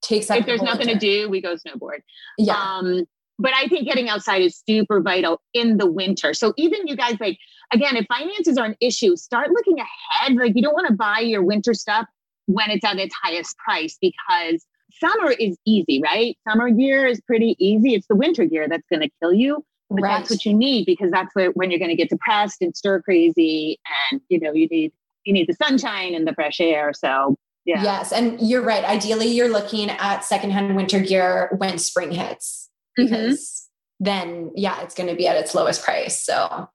[0.01, 0.99] Takes if there's nothing winter.
[0.99, 1.99] to do, we go snowboard.
[2.38, 2.56] Yeah.
[2.56, 3.06] Um,
[3.39, 6.34] but I think getting outside is super vital in the winter.
[6.34, 7.38] So even you guys, like,
[7.71, 10.36] again, if finances are an issue, start looking ahead.
[10.36, 12.08] Like, you don't want to buy your winter stuff
[12.47, 14.65] when it's at its highest price because
[14.99, 16.38] summer is easy, right?
[16.49, 17.93] Summer gear is pretty easy.
[17.93, 19.63] It's the winter gear that's going to kill you.
[19.89, 20.17] But right.
[20.17, 23.79] that's what you need because that's when you're going to get depressed and stir crazy,
[24.12, 24.91] and you know you need
[25.23, 26.91] you need the sunshine and the fresh air.
[26.93, 27.83] So yeah.
[27.83, 28.83] Yes, and you're right.
[28.83, 33.05] Ideally, you're looking at secondhand winter gear when spring hits mm-hmm.
[33.05, 34.05] because mm-hmm.
[34.05, 36.21] then yeah, it's going to be at its lowest price.
[36.21, 36.69] So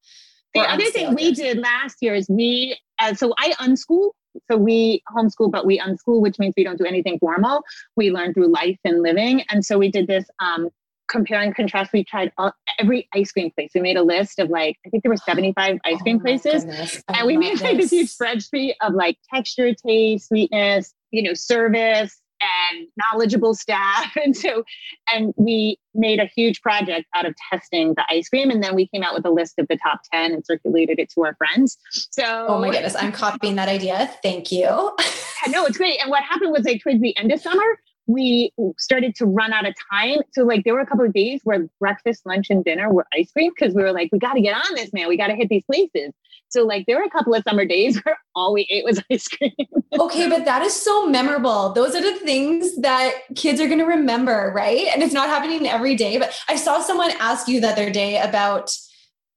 [0.55, 4.11] the other thing we did last year is we uh, so I unschool
[4.51, 7.63] so we homeschool, but we unschool, which means we don't do anything formal.
[7.97, 9.43] We learn through life and living.
[9.51, 10.71] And so we did this um,
[11.09, 11.93] compare and contrast.
[11.93, 13.71] We tried all, every ice cream place.
[13.75, 16.65] We made a list of like, I think there were 75 ice cream oh places.
[17.09, 22.21] And we made like this huge spreadsheet of like texture, taste, sweetness, you know, service,
[22.71, 24.17] and knowledgeable staff.
[24.23, 24.63] And so,
[25.13, 28.51] and we made a huge project out of testing the ice cream.
[28.51, 31.11] And then we came out with a list of the top 10 and circulated it
[31.15, 31.77] to our friends.
[31.91, 34.11] So, oh my goodness, I'm copying that idea.
[34.23, 34.67] Thank you.
[35.49, 36.01] no, it's great.
[36.01, 37.65] And what happened was like towards the end of summer,
[38.13, 40.19] we started to run out of time.
[40.33, 43.33] So like there were a couple of days where breakfast, lunch, and dinner were ice
[43.33, 45.09] cream because we were like, we got to get on this, man.
[45.09, 46.13] We got to hit these places.
[46.49, 49.27] So like there were a couple of summer days where all we ate was ice
[49.29, 49.53] cream.
[49.99, 51.73] okay, but that is so memorable.
[51.73, 54.87] Those are the things that kids are going to remember, right?
[54.93, 56.19] And it's not happening every day.
[56.19, 58.71] But I saw someone ask you the other day about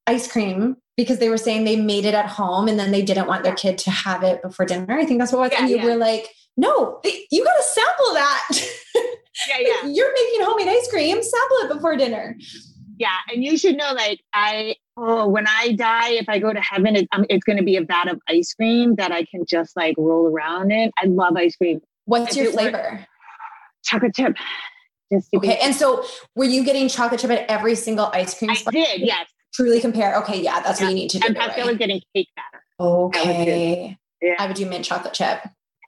[0.08, 3.28] ice cream because they were saying they made it at home and then they didn't
[3.28, 4.98] want their kid to have it before dinner.
[4.98, 5.52] I think that's what was.
[5.52, 5.86] Yeah, and you yeah.
[5.86, 8.48] were like, no, you got to sample that.
[9.50, 9.90] Yeah, yeah.
[9.90, 12.38] You're making homemade ice cream, sample it before dinner.
[12.98, 13.16] Yeah.
[13.32, 16.96] And you should know, like, I, oh, when I die, if I go to heaven,
[16.96, 19.76] it, um, it's going to be a vat of ice cream that I can just
[19.76, 20.92] like roll around in.
[20.98, 21.82] I love ice cream.
[22.06, 23.06] What's if your flavor?
[23.84, 24.38] chocolate chip.
[25.36, 25.60] okay.
[25.62, 26.04] And so
[26.36, 28.52] were you getting chocolate chip at every single ice cream?
[28.52, 29.28] I did, yes.
[29.54, 30.16] Truly compare.
[30.18, 30.42] Okay.
[30.42, 30.62] Yeah.
[30.62, 30.88] That's yeah.
[30.88, 31.28] what you need to do.
[31.28, 32.64] And Pascal was getting cake batter.
[32.80, 33.98] Okay.
[34.22, 34.36] Yeah.
[34.40, 35.40] I would do mint chocolate chip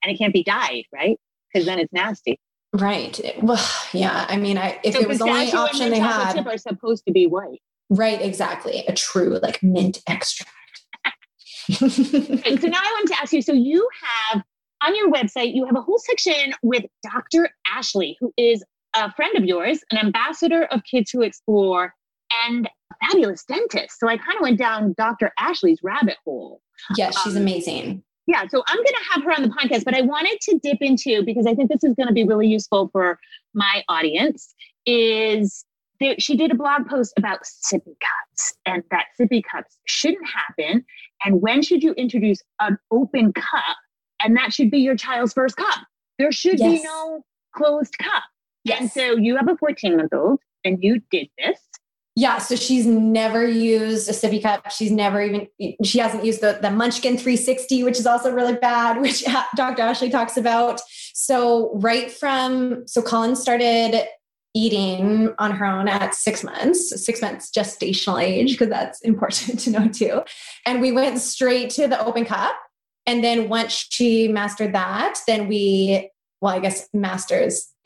[0.03, 1.17] and it can't be dyed, right?
[1.51, 2.39] Because then it's nasty.
[2.73, 3.19] Right.
[3.41, 4.25] Well, yeah.
[4.29, 7.05] I mean, I if so it was the only option they had, chip are supposed
[7.05, 7.62] to be white.
[7.89, 8.21] Right.
[8.21, 8.83] Exactly.
[8.88, 10.51] A true like mint extract.
[11.69, 13.41] okay, so now I want to ask you.
[13.41, 13.88] So you
[14.31, 14.43] have
[14.86, 17.49] on your website, you have a whole section with Dr.
[17.73, 18.63] Ashley, who is
[18.95, 21.93] a friend of yours, an ambassador of Kids Who Explore,
[22.45, 23.99] and a fabulous dentist.
[23.99, 25.31] So I kind of went down Dr.
[25.39, 26.62] Ashley's rabbit hole.
[26.95, 29.95] Yes, she's um, amazing yeah, so I'm going to have her on the podcast, but
[29.95, 32.89] I wanted to dip into because I think this is going to be really useful
[32.91, 33.17] for
[33.53, 34.53] my audience.
[34.85, 35.63] Is
[36.01, 40.85] there, she did a blog post about sippy cups and that sippy cups shouldn't happen,
[41.23, 43.77] and when should you introduce an open cup,
[44.21, 45.79] and that should be your child's first cup.
[46.19, 46.81] There should yes.
[46.81, 47.23] be no
[47.55, 48.23] closed cup.
[48.63, 48.81] Yes.
[48.81, 51.59] And so you have a 14 month old, and you did this.
[52.17, 54.71] Yeah, so she's never used a sippy cup.
[54.71, 55.47] She's never even
[55.84, 59.23] she hasn't used the the Munchkin 360, which is also really bad, which
[59.56, 59.84] Dr.
[59.84, 60.82] Ashley talks about.
[61.13, 64.08] So right from so Colin started
[64.56, 69.69] eating on her own at six months, six months gestational age, because that's important to
[69.69, 70.23] know too.
[70.65, 72.56] And we went straight to the open cup.
[73.06, 76.10] And then once she mastered that, then we,
[76.41, 77.71] well, I guess masters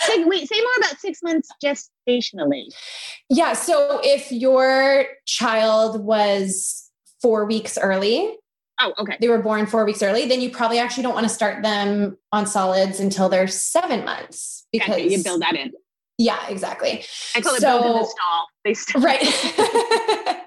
[0.00, 2.66] Say, wait, say more about six months gestationally.
[3.28, 3.52] Yeah.
[3.54, 6.90] So if your child was
[7.20, 8.36] four weeks early,
[8.78, 9.16] Oh, okay.
[9.20, 10.26] They were born four weeks early.
[10.26, 14.66] Then you probably actually don't want to start them on solids until they're seven months
[14.70, 15.72] because okay, you build that in.
[16.18, 17.04] Yeah, exactly.
[17.34, 18.46] I call so, build in the stall.
[18.64, 19.02] They stall.
[19.02, 20.46] Right.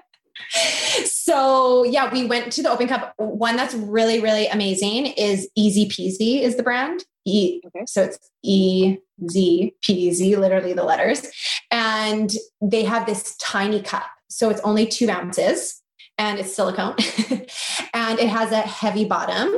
[1.04, 3.14] so yeah, we went to the Open Cup.
[3.16, 7.04] One that's really, really amazing is Easy Peasy is the brand.
[7.30, 7.62] E.
[7.66, 7.84] Okay.
[7.86, 8.96] So it's E
[9.28, 11.26] Z P Z, literally the letters.
[11.70, 14.06] And they have this tiny cup.
[14.28, 15.82] So it's only two ounces
[16.18, 16.94] and it's silicone
[17.94, 19.54] and it has a heavy bottom.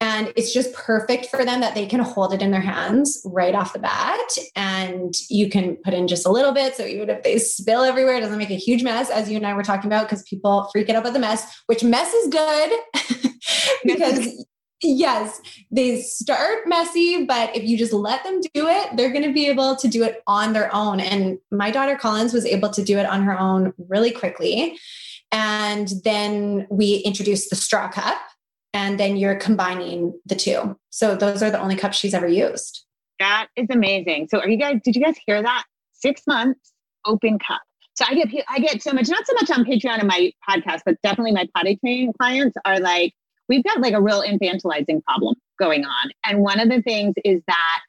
[0.00, 3.54] And it's just perfect for them that they can hold it in their hands right
[3.54, 4.28] off the bat.
[4.54, 6.74] And you can put in just a little bit.
[6.74, 9.46] So even if they spill everywhere, it doesn't make a huge mess, as you and
[9.46, 12.72] I were talking about, because people freak out about the mess, which mess is good
[13.84, 14.44] because
[14.86, 19.32] Yes, they start messy, but if you just let them do it, they're going to
[19.32, 21.00] be able to do it on their own.
[21.00, 24.78] And my daughter Collins was able to do it on her own really quickly.
[25.32, 28.18] And then we introduced the straw cup,
[28.74, 30.78] and then you're combining the two.
[30.90, 32.84] So those are the only cups she's ever used.
[33.20, 34.28] That is amazing.
[34.30, 35.64] So are you guys, did you guys hear that?
[35.94, 36.72] Six months
[37.06, 37.62] open cup.
[37.94, 40.80] So I get I get so much, not so much on Patreon and my podcast,
[40.84, 43.14] but definitely my potty training clients are like,
[43.48, 46.10] we've got like a real infantilizing problem going on.
[46.24, 47.82] And one of the things is that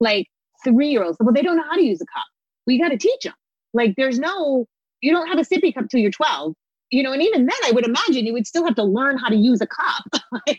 [0.00, 0.28] like
[0.62, 2.24] three year olds, well, they don't know how to use a cup.
[2.66, 3.34] we got to teach them.
[3.72, 4.66] Like there's no,
[5.00, 6.54] you don't have a sippy cup till you're 12,
[6.90, 9.28] you know, and even then I would imagine you would still have to learn how
[9.28, 10.22] to use a cup.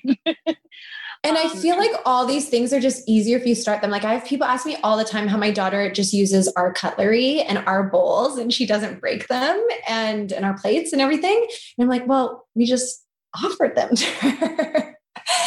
[1.23, 3.89] and I um, feel like all these things are just easier if you start them.
[3.89, 6.73] Like I have people ask me all the time how my daughter just uses our
[6.73, 11.47] cutlery and our bowls and she doesn't break them and and our plates and everything.
[11.77, 13.04] And I'm like, well, we just
[13.43, 14.91] offered them to her.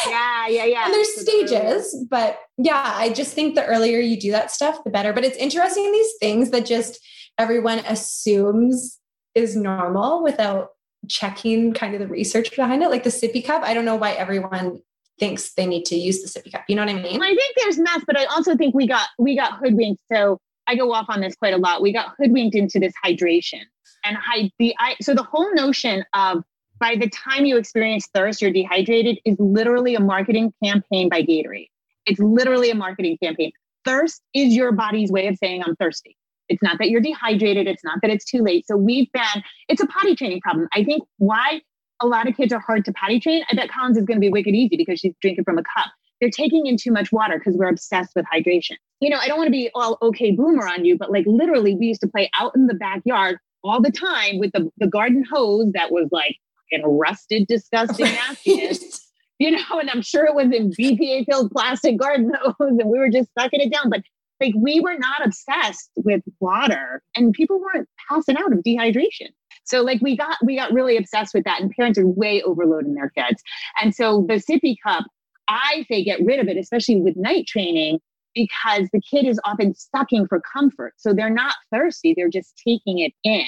[0.09, 0.85] Yeah, yeah, yeah.
[0.87, 4.91] And there's stages, but yeah, I just think the earlier you do that stuff, the
[4.91, 5.13] better.
[5.13, 6.99] But it's interesting these things that just
[7.39, 8.99] everyone assumes
[9.35, 10.71] is normal without
[11.09, 12.91] checking kind of the research behind it.
[12.91, 14.81] Like the sippy cup, I don't know why everyone
[15.19, 16.65] thinks they need to use the sippy cup.
[16.69, 17.23] You know what I mean?
[17.23, 20.03] I think there's math, but I also think we got we got hoodwinked.
[20.11, 21.83] So I go off on this quite a lot.
[21.83, 23.63] We got hoodwinked into this hydration
[24.05, 26.43] and hide the I so the whole notion of
[26.79, 31.69] by the time you experience thirst, you're dehydrated is literally a marketing campaign by Gatorade.
[32.07, 33.53] It's literally a marketing campaign.
[33.85, 36.17] Thirst is your body's way of saying I'm thirsty.
[36.49, 37.67] It's not that you're dehydrated.
[37.67, 38.67] It's not that it's too late.
[38.67, 40.69] So we've been, it's a potty training problem.
[40.73, 41.61] I think why
[42.01, 43.45] a lot of kids are hard to potty train.
[43.51, 45.91] I bet Collins is going to be wicked easy because she's drinking from a cup.
[46.21, 48.77] They're taking in too much water because we're obsessed with hydration.
[49.01, 51.75] You know, I don't want to be all okay boomer on you, but like literally,
[51.75, 55.25] we used to play out in the backyard all the time with the, the garden
[55.31, 56.37] hose that was like
[56.71, 59.05] and rusted, disgusting nastiness.
[59.39, 62.99] You know, and I'm sure it was in BPA filled plastic garden hose and we
[62.99, 63.89] were just sucking it down.
[63.89, 64.03] But
[64.41, 69.29] like we were not obsessed with water and people weren't passing out of dehydration.
[69.65, 72.95] So like we got we got really obsessed with that and parents are way overloading
[72.95, 73.43] their kids.
[73.81, 75.05] And so the sippy cup,
[75.49, 78.01] I say get rid of it, especially with night training,
[78.35, 80.95] because the kid is often sucking for comfort.
[80.97, 83.47] So they're not thirsty, they're just taking it in.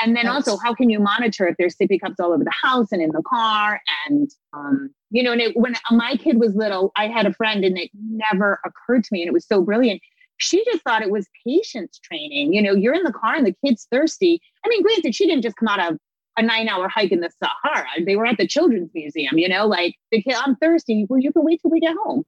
[0.00, 2.88] And then also, how can you monitor if there's sippy cups all over the house
[2.92, 3.80] and in the car?
[4.06, 7.64] And, um, you know, and it, when my kid was little, I had a friend
[7.64, 10.00] and it never occurred to me, and it was so brilliant.
[10.38, 12.52] She just thought it was patience training.
[12.52, 14.40] You know, you're in the car and the kid's thirsty.
[14.64, 15.98] I mean, granted, she didn't just come out of
[16.36, 17.88] a nine hour hike in the Sahara.
[18.06, 21.06] They were at the Children's Museum, you know, like the kid, I'm thirsty.
[21.08, 22.22] Well, you can wait till we get home.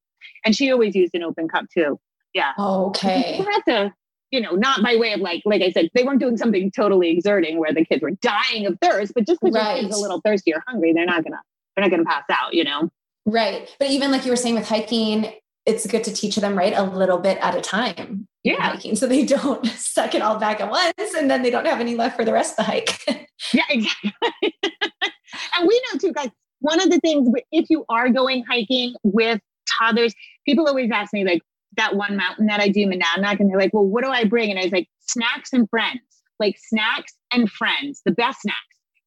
[0.44, 2.00] And she always used an open cup too.
[2.34, 2.52] Yeah.
[2.58, 3.36] Okay.
[3.36, 3.94] Have to,
[4.31, 7.11] you know, not by way of like, like I said, they weren't doing something totally
[7.11, 9.81] exerting where the kids were dying of thirst, but just because right.
[9.81, 11.40] your kid's a little thirsty or hungry, they're not gonna,
[11.75, 12.90] they're not gonna pass out, you know?
[13.27, 13.69] Right.
[13.79, 15.33] But even like you were saying with hiking,
[15.66, 16.73] it's good to teach them, right?
[16.75, 18.27] A little bit at a time.
[18.45, 18.71] Yeah.
[18.71, 18.97] Hiking.
[18.97, 21.97] So they don't suck it all back at once and then they don't have any
[21.97, 22.99] left for the rest of the hike.
[23.53, 24.14] yeah, exactly.
[24.62, 29.40] and we know too, guys, one of the things, if you are going hiking with
[29.79, 30.14] toddlers,
[30.47, 31.40] people always ask me, like,
[31.76, 34.50] that one mountain that I do Monadnock, and they're like, well, what do I bring?
[34.50, 36.00] And I was like, snacks and friends,
[36.38, 38.59] like snacks and friends, the best snacks,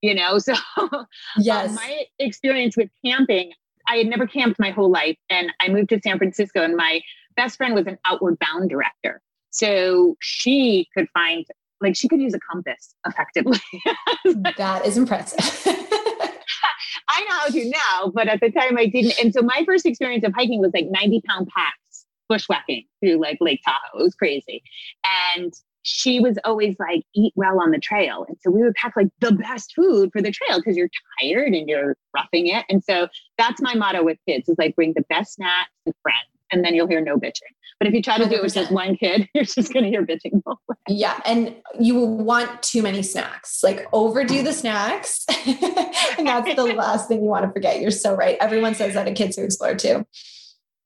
[0.01, 0.37] you know?
[0.39, 0.53] So,
[1.37, 3.51] yes, um, my experience with camping,
[3.87, 5.17] I had never camped my whole life.
[5.29, 7.01] And I moved to San Francisco, and my
[7.35, 9.21] best friend was an outward bound director.
[9.49, 11.45] So she could find,
[11.81, 13.59] like, she could use a compass effectively.
[14.57, 15.39] that is impressive.
[17.09, 19.19] I know how to now, but at the time I didn't.
[19.19, 21.77] And so my first experience of hiking was like 90 pound packs
[22.33, 23.99] bushwhacking through like Lake Tahoe.
[23.99, 24.63] It was crazy.
[25.35, 28.25] And she was always like, eat well on the trail.
[28.27, 30.89] And so we would pack like the best food for the trail because you're
[31.21, 32.65] tired and you're roughing it.
[32.69, 36.17] And so that's my motto with kids is like bring the best snacks and friends.
[36.51, 37.51] And then you'll hear no bitching.
[37.79, 39.89] But if you try to do it with just one kid, you're just going to
[39.89, 40.41] hear bitching.
[40.87, 41.19] yeah.
[41.25, 45.25] And you will want too many snacks, like overdo the snacks.
[45.45, 47.81] and that's the last thing you want to forget.
[47.81, 48.37] You're so right.
[48.39, 50.05] Everyone says that at Kids Who Explore too.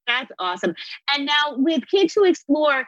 [0.08, 0.74] That's awesome.
[1.14, 2.86] And now with Kids Who Explore,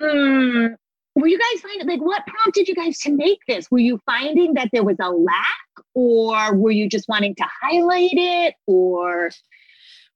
[0.00, 0.76] um,
[1.14, 3.70] were you guys finding like what prompted you guys to make this?
[3.70, 8.12] Were you finding that there was a lack, or were you just wanting to highlight
[8.12, 9.30] it, or?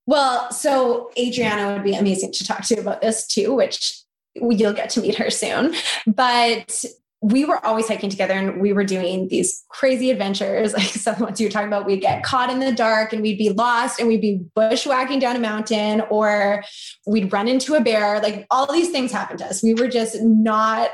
[0.05, 4.01] Well, so Adriana would be amazing to talk to about this too, which
[4.35, 5.73] you'll get to meet her soon.
[6.07, 6.85] But
[7.23, 10.73] we were always hiking together and we were doing these crazy adventures.
[10.83, 13.21] Like some of what you were talking about we'd get caught in the dark and
[13.21, 16.63] we'd be lost and we'd be bushwhacking down a mountain or
[17.07, 18.19] we'd run into a bear.
[18.19, 19.63] Like all these things happened to us.
[19.63, 20.89] We were just not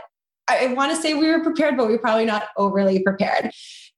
[0.48, 3.52] i want to say we were prepared but we were probably not overly prepared.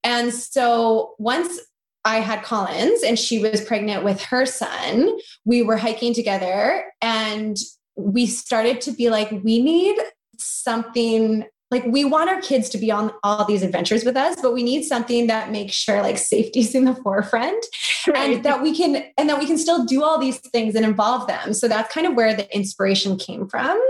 [0.03, 1.59] And so once
[2.03, 5.17] I had Collins and she was pregnant with her son.
[5.45, 7.57] We were hiking together and
[7.95, 9.99] we started to be like, we need
[10.39, 14.53] something like we want our kids to be on all these adventures with us but
[14.53, 17.65] we need something that makes sure like safety's in the forefront
[18.07, 18.35] right.
[18.35, 21.27] and that we can and that we can still do all these things and involve
[21.27, 21.53] them.
[21.53, 23.81] So that's kind of where the inspiration came from.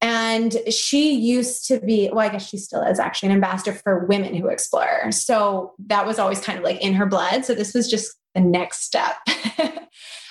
[0.00, 4.06] And she used to be well i guess she still is actually an ambassador for
[4.06, 5.10] women who explore.
[5.12, 7.44] So that was always kind of like in her blood.
[7.44, 9.16] So this was just the next step.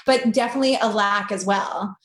[0.06, 1.96] But definitely a lack as well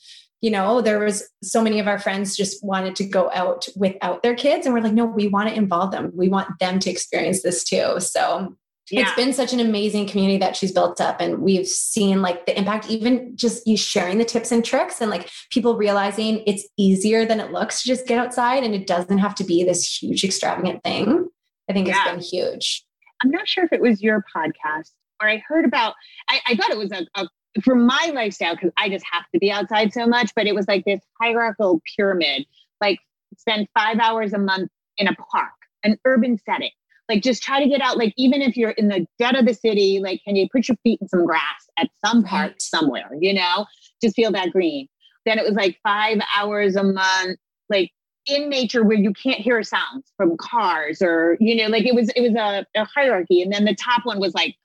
[0.41, 4.23] you know, there was so many of our friends just wanted to go out without
[4.23, 4.65] their kids.
[4.65, 6.11] And we're like, no, we want to involve them.
[6.15, 7.99] We want them to experience this too.
[7.99, 8.55] So
[8.89, 9.01] yeah.
[9.01, 11.19] it's been such an amazing community that she's built up.
[11.19, 15.11] And we've seen like the impact, even just you sharing the tips and tricks and
[15.11, 19.17] like people realizing it's easier than it looks to just get outside and it doesn't
[19.17, 21.27] have to be this huge, extravagant thing.
[21.69, 22.01] I think yeah.
[22.01, 22.85] it's been huge.
[23.21, 25.95] I'm not sure if it was your podcast or I heard about,
[26.29, 27.27] I, I thought it was a, a
[27.63, 30.67] for my lifestyle, because I just have to be outside so much, but it was
[30.67, 32.45] like this hierarchical pyramid,
[32.81, 32.99] like
[33.37, 35.51] spend five hours a month in a park,
[35.83, 36.71] an urban setting.
[37.07, 39.53] Like just try to get out, like even if you're in the dead of the
[39.55, 42.61] city, like can you put your feet in some grass at some park right.
[42.61, 43.65] somewhere, you know?
[44.01, 44.87] Just feel that green.
[45.25, 47.91] Then it was like five hours a month, like
[48.27, 52.09] in nature where you can't hear sounds from cars or, you know, like it was
[52.15, 53.41] it was a, a hierarchy.
[53.41, 54.55] And then the top one was like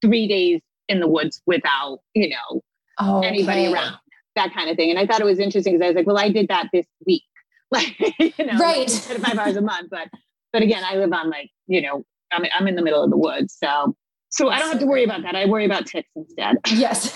[0.00, 0.60] three days
[0.92, 2.62] in the woods without, you know,
[2.98, 3.72] oh, anybody okay.
[3.72, 3.96] around,
[4.36, 4.90] that kind of thing.
[4.90, 6.86] And I thought it was interesting because I was like, well, I did that this
[7.06, 7.22] week.
[7.72, 8.90] Like, you know, right.
[8.90, 9.88] five hours a month.
[9.90, 10.08] But
[10.52, 13.16] but again, I live on like, you know, I'm I'm in the middle of the
[13.16, 13.56] woods.
[13.58, 13.96] So
[14.28, 15.34] so I don't have to worry about that.
[15.34, 16.56] I worry about ticks instead.
[16.70, 17.12] Yes.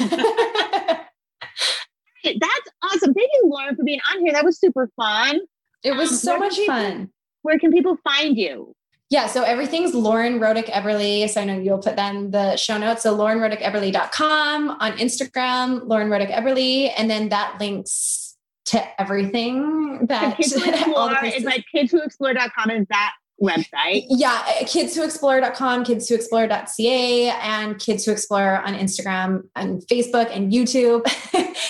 [2.25, 3.13] That's awesome.
[3.13, 4.33] Thank you, Lauren, for being on here.
[4.33, 5.41] That was super fun.
[5.85, 7.11] It was um, so much people, fun.
[7.43, 8.75] Where can people find you?
[9.09, 11.29] Yeah, so everything's Lauren Rodick Eberly.
[11.29, 13.03] So I know you'll put that in the show notes.
[13.05, 16.93] So laurenrodickeberly.com on Instagram, Lauren Rodick Eberly.
[16.97, 18.37] and then that links
[18.67, 24.07] to everything that kids who explore, it's like kidswhoexplore.com is that website.
[24.09, 31.05] Yeah, eh, kidswhoexplore.com, kidswhoexplore.ca, and Kids Who Explore on Instagram and Facebook and YouTube.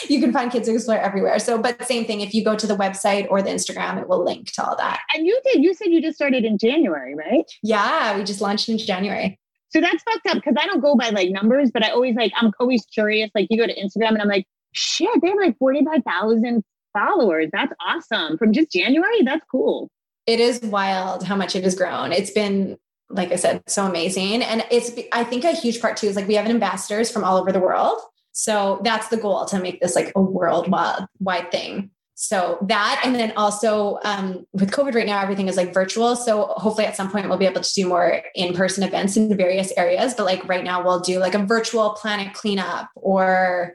[0.11, 1.39] you can find Kids Who Explore everywhere.
[1.39, 4.25] So, but same thing, if you go to the website or the Instagram, it will
[4.25, 5.01] link to all that.
[5.15, 7.51] And you did, you said you just started in January, right?
[7.63, 9.39] Yeah, we just launched in January.
[9.71, 12.33] So that's fucked up because I don't go by like numbers, but I always like,
[12.37, 13.31] I'm always curious.
[13.35, 16.63] Like you go to Instagram and I'm like, shit, they have like 45,000
[16.93, 17.49] followers.
[17.53, 18.39] That's awesome.
[18.39, 19.91] From just January, that's cool
[20.27, 22.13] it is wild how much it has grown.
[22.13, 22.77] It's been,
[23.09, 24.43] like I said, so amazing.
[24.43, 27.37] And it's, I think a huge part too is like we have ambassadors from all
[27.37, 27.99] over the world.
[28.33, 31.91] So that's the goal to make this like a worldwide wide thing.
[32.19, 36.17] So that, and then also um, with COVID right now, everything is like virtual.
[36.17, 39.73] So hopefully at some point we'll be able to do more in-person events in various
[39.77, 40.15] areas.
[40.15, 43.75] But like right now we'll do like a virtual planet cleanup or,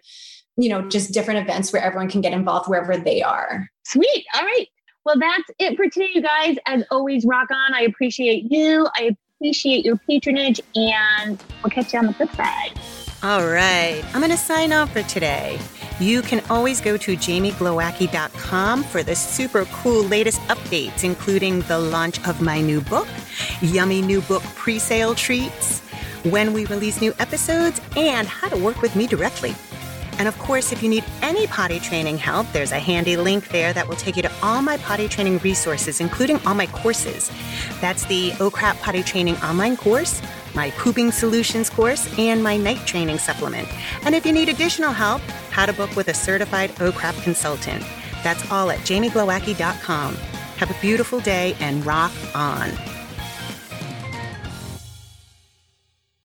[0.57, 3.67] you know, just different events where everyone can get involved wherever they are.
[3.85, 4.25] Sweet.
[4.35, 4.67] All right.
[5.05, 6.57] Well, that's it for today, you guys.
[6.67, 7.73] As always, rock on.
[7.73, 8.87] I appreciate you.
[8.95, 12.79] I appreciate your patronage, and we'll catch you on the flip side.
[13.23, 14.03] All right.
[14.13, 15.59] I'm going to sign off for today.
[15.99, 22.25] You can always go to jamieglowacki.com for the super cool latest updates, including the launch
[22.27, 23.07] of my new book,
[23.61, 25.79] yummy new book pre sale treats,
[26.23, 29.53] when we release new episodes, and how to work with me directly.
[30.17, 33.73] And of course, if you need any potty training help, there's a handy link there
[33.73, 37.31] that will take you to all my potty training resources, including all my courses.
[37.79, 40.21] That's the Oh Crap Potty Training online course,
[40.53, 43.67] my Pooping Solutions course, and my night training supplement.
[44.03, 47.83] And if you need additional help, how to book with a certified Oh Crap consultant.
[48.23, 50.15] That's all at jamieglowacki.com.
[50.57, 52.69] Have a beautiful day and rock on.